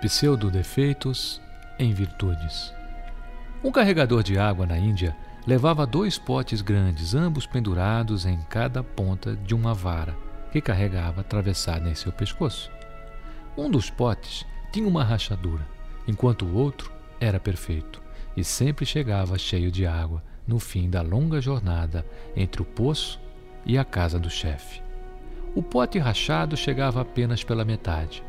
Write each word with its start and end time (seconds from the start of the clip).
Pseudo-defeitos 0.00 1.42
em 1.78 1.92
virtudes. 1.92 2.72
Um 3.62 3.70
carregador 3.70 4.22
de 4.22 4.38
água 4.38 4.64
na 4.64 4.78
Índia 4.78 5.14
levava 5.46 5.86
dois 5.86 6.18
potes 6.18 6.62
grandes, 6.62 7.14
ambos 7.14 7.46
pendurados 7.46 8.24
em 8.24 8.40
cada 8.48 8.82
ponta 8.82 9.36
de 9.36 9.54
uma 9.54 9.74
vara 9.74 10.16
que 10.50 10.60
carregava 10.60 11.20
atravessada 11.20 11.90
em 11.90 11.94
seu 11.94 12.10
pescoço. 12.10 12.70
Um 13.54 13.70
dos 13.70 13.90
potes 13.90 14.46
tinha 14.72 14.88
uma 14.88 15.04
rachadura, 15.04 15.66
enquanto 16.08 16.46
o 16.46 16.56
outro 16.56 16.90
era 17.20 17.38
perfeito 17.38 18.02
e 18.34 18.42
sempre 18.42 18.86
chegava 18.86 19.36
cheio 19.36 19.70
de 19.70 19.86
água 19.86 20.22
no 20.46 20.58
fim 20.58 20.88
da 20.88 21.02
longa 21.02 21.42
jornada 21.42 22.06
entre 22.34 22.62
o 22.62 22.64
poço 22.64 23.20
e 23.66 23.76
a 23.76 23.84
casa 23.84 24.18
do 24.18 24.30
chefe. 24.30 24.82
O 25.54 25.62
pote 25.62 25.98
rachado 25.98 26.56
chegava 26.56 27.02
apenas 27.02 27.44
pela 27.44 27.66
metade. 27.66 28.22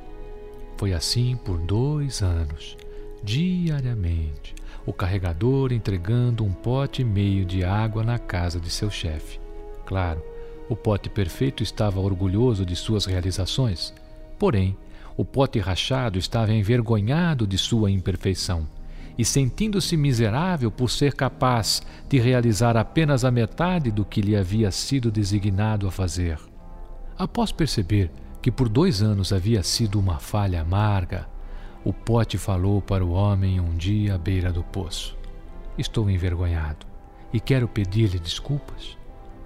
Foi 0.82 0.94
assim 0.94 1.36
por 1.36 1.60
dois 1.60 2.24
anos, 2.24 2.76
diariamente, 3.24 4.56
o 4.84 4.92
carregador 4.92 5.72
entregando 5.72 6.44
um 6.44 6.52
pote 6.52 7.04
e 7.04 7.06
meio 7.06 7.46
de 7.46 7.64
água 7.64 8.04
na 8.04 8.18
casa 8.18 8.60
de 8.60 8.72
seu 8.72 8.90
chefe. 8.90 9.40
Claro, 9.86 10.24
o 10.68 10.76
pote 10.76 11.08
perfeito 11.08 11.62
estava 11.62 12.00
orgulhoso 12.00 12.66
de 12.66 12.76
suas 12.76 13.06
realizações, 13.06 13.94
porém, 14.40 14.76
o 15.16 15.24
pote 15.24 15.60
rachado 15.60 16.18
estava 16.18 16.52
envergonhado 16.52 17.46
de 17.46 17.60
sua 17.60 17.92
imperfeição 17.92 18.68
e 19.16 19.24
sentindo-se 19.24 19.96
miserável 19.96 20.72
por 20.72 20.90
ser 20.90 21.14
capaz 21.14 21.84
de 22.10 22.18
realizar 22.18 22.76
apenas 22.76 23.24
a 23.24 23.30
metade 23.30 23.92
do 23.92 24.04
que 24.04 24.20
lhe 24.20 24.36
havia 24.36 24.72
sido 24.72 25.12
designado 25.12 25.88
a 25.88 25.92
fazer. 25.92 26.40
Após 27.16 27.52
perceber 27.52 28.10
que 28.42 28.52
por 28.52 28.68
dois 28.68 29.02
anos 29.02 29.32
havia 29.32 29.62
sido 29.62 30.00
uma 30.00 30.18
falha 30.18 30.62
amarga, 30.62 31.28
o 31.84 31.94
pote 31.94 32.38
falou 32.38 32.82
para 32.82 33.06
o 33.06 33.12
homem 33.12 33.60
um 33.60 33.76
dia 33.76 34.16
à 34.16 34.18
beira 34.18 34.52
do 34.52 34.64
poço: 34.64 35.18
Estou 35.78 36.10
envergonhado 36.10 36.86
e 37.32 37.40
quero 37.40 37.68
pedir-lhe 37.68 38.20
desculpas. 38.20 38.98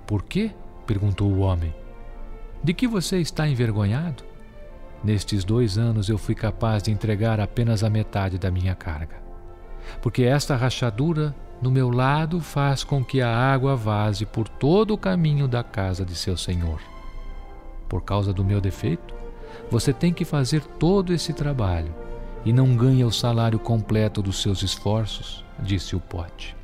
Por 0.07 0.23
quê? 0.23 0.51
perguntou 0.85 1.31
o 1.31 1.39
homem. 1.39 1.73
De 2.63 2.73
que 2.73 2.87
você 2.87 3.19
está 3.19 3.47
envergonhado? 3.47 4.23
Nestes 5.03 5.43
dois 5.43 5.77
anos 5.77 6.09
eu 6.09 6.17
fui 6.17 6.33
capaz 6.33 6.83
de 6.83 6.91
entregar 6.91 7.39
apenas 7.39 7.83
a 7.83 7.89
metade 7.89 8.37
da 8.37 8.49
minha 8.49 8.75
carga. 8.75 9.17
Porque 10.01 10.23
esta 10.23 10.55
rachadura 10.55 11.35
no 11.61 11.69
meu 11.69 11.89
lado 11.89 12.41
faz 12.41 12.83
com 12.83 13.03
que 13.03 13.21
a 13.21 13.29
água 13.29 13.75
vaze 13.75 14.25
por 14.25 14.47
todo 14.47 14.93
o 14.93 14.97
caminho 14.97 15.47
da 15.47 15.63
casa 15.63 16.03
de 16.03 16.15
seu 16.15 16.35
senhor. 16.35 16.94
Por 17.87 18.01
causa 18.01 18.33
do 18.33 18.43
meu 18.43 18.59
defeito, 18.59 19.13
você 19.69 19.93
tem 19.93 20.13
que 20.13 20.25
fazer 20.25 20.61
todo 20.61 21.13
esse 21.13 21.33
trabalho 21.33 21.93
e 22.43 22.53
não 22.53 22.75
ganha 22.75 23.07
o 23.07 23.11
salário 23.11 23.57
completo 23.57 24.21
dos 24.21 24.41
seus 24.41 24.61
esforços, 24.61 25.43
disse 25.59 25.95
o 25.95 25.99
pote. 25.99 26.55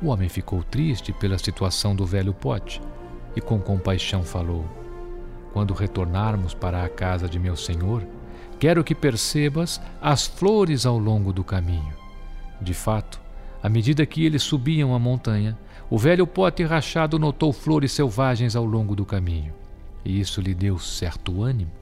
O 0.00 0.08
homem 0.08 0.28
ficou 0.28 0.62
triste 0.62 1.12
pela 1.12 1.38
situação 1.38 1.94
do 1.94 2.04
velho 2.04 2.32
pote 2.32 2.80
e 3.34 3.40
com 3.40 3.58
compaixão 3.60 4.22
falou: 4.22 4.64
Quando 5.52 5.74
retornarmos 5.74 6.54
para 6.54 6.84
a 6.84 6.88
casa 6.88 7.28
de 7.28 7.38
meu 7.38 7.56
senhor, 7.56 8.02
quero 8.58 8.84
que 8.84 8.94
percebas 8.94 9.80
as 10.00 10.26
flores 10.26 10.86
ao 10.86 10.98
longo 10.98 11.32
do 11.32 11.44
caminho. 11.44 11.94
De 12.60 12.72
fato, 12.72 13.20
à 13.62 13.68
medida 13.68 14.06
que 14.06 14.24
eles 14.24 14.42
subiam 14.42 14.94
a 14.94 14.98
montanha, 14.98 15.58
o 15.90 15.98
velho 15.98 16.26
pote 16.26 16.62
rachado 16.62 17.18
notou 17.18 17.52
flores 17.52 17.92
selvagens 17.92 18.56
ao 18.56 18.64
longo 18.64 18.94
do 18.94 19.04
caminho, 19.04 19.54
e 20.06 20.20
isso 20.20 20.40
lhe 20.40 20.54
deu 20.54 20.78
certo 20.78 21.42
ânimo. 21.42 21.72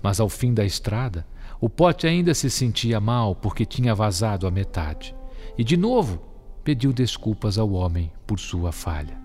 Mas 0.00 0.20
ao 0.20 0.28
fim 0.28 0.54
da 0.54 0.64
estrada, 0.64 1.26
o 1.60 1.68
pote 1.68 2.06
ainda 2.06 2.32
se 2.34 2.48
sentia 2.48 3.00
mal 3.00 3.34
porque 3.34 3.66
tinha 3.66 3.94
vazado 3.94 4.46
a 4.46 4.50
metade, 4.50 5.14
e 5.58 5.64
de 5.64 5.76
novo 5.76 6.22
pediu 6.62 6.92
desculpas 6.92 7.58
ao 7.58 7.72
homem 7.72 8.12
por 8.26 8.38
sua 8.38 8.70
falha. 8.70 9.20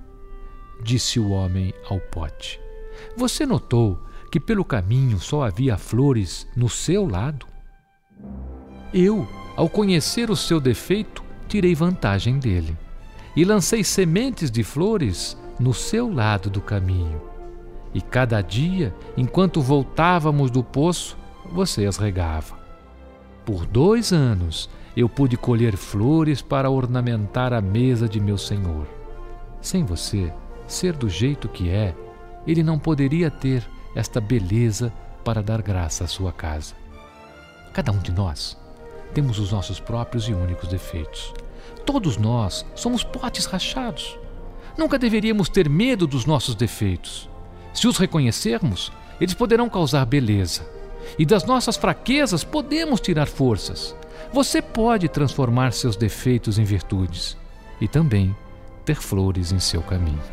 Disse 0.83 1.19
o 1.19 1.29
homem 1.29 1.73
ao 1.89 1.99
pote: 1.99 2.59
Você 3.15 3.45
notou 3.45 3.99
que 4.31 4.39
pelo 4.39 4.65
caminho 4.65 5.19
só 5.19 5.43
havia 5.43 5.77
flores 5.77 6.47
no 6.55 6.67
seu 6.67 7.07
lado? 7.07 7.45
Eu, 8.91 9.27
ao 9.55 9.69
conhecer 9.69 10.31
o 10.31 10.35
seu 10.35 10.59
defeito, 10.59 11.23
tirei 11.47 11.75
vantagem 11.75 12.39
dele 12.39 12.75
e 13.35 13.45
lancei 13.45 13.83
sementes 13.83 14.49
de 14.49 14.63
flores 14.63 15.37
no 15.59 15.73
seu 15.73 16.11
lado 16.11 16.49
do 16.49 16.61
caminho. 16.61 17.36
E 17.97 18.01
cada 18.01 18.43
dia, 18.43 18.93
enquanto 19.17 19.59
voltávamos 19.59 20.51
do 20.51 20.63
poço, 20.63 21.17
você 21.51 21.87
as 21.87 21.97
regava. 21.97 22.55
Por 23.43 23.65
dois 23.65 24.13
anos 24.13 24.69
eu 24.95 25.09
pude 25.09 25.35
colher 25.35 25.75
flores 25.75 26.39
para 26.39 26.69
ornamentar 26.69 27.53
a 27.53 27.59
mesa 27.59 28.07
de 28.07 28.19
meu 28.19 28.37
senhor. 28.37 28.85
Sem 29.59 29.83
você 29.83 30.31
ser 30.67 30.93
do 30.93 31.09
jeito 31.09 31.49
que 31.49 31.71
é, 31.71 31.95
ele 32.45 32.61
não 32.61 32.77
poderia 32.77 33.31
ter 33.31 33.67
esta 33.95 34.21
beleza 34.21 34.93
para 35.25 35.41
dar 35.41 35.63
graça 35.63 36.03
à 36.03 36.07
sua 36.07 36.31
casa. 36.31 36.75
Cada 37.73 37.91
um 37.91 37.97
de 37.97 38.11
nós 38.11 38.55
temos 39.11 39.39
os 39.39 39.51
nossos 39.51 39.79
próprios 39.79 40.29
e 40.29 40.33
únicos 40.35 40.69
defeitos. 40.69 41.33
Todos 41.83 42.15
nós 42.15 42.63
somos 42.75 43.03
potes 43.03 43.45
rachados. 43.45 44.19
Nunca 44.77 44.99
deveríamos 44.99 45.49
ter 45.49 45.67
medo 45.67 46.05
dos 46.05 46.27
nossos 46.27 46.53
defeitos. 46.53 47.27
Se 47.77 47.87
os 47.87 47.99
reconhecermos, 47.99 48.91
eles 49.21 49.35
poderão 49.35 49.69
causar 49.69 50.03
beleza 50.03 50.67
e 51.17 51.23
das 51.23 51.43
nossas 51.43 51.77
fraquezas 51.77 52.43
podemos 52.43 52.99
tirar 52.99 53.27
forças. 53.27 53.95
Você 54.33 54.63
pode 54.63 55.07
transformar 55.07 55.71
seus 55.73 55.95
defeitos 55.95 56.57
em 56.57 56.63
virtudes 56.63 57.37
e 57.79 57.87
também 57.87 58.35
ter 58.83 58.95
flores 58.95 59.51
em 59.51 59.59
seu 59.59 59.83
caminho. 59.83 60.23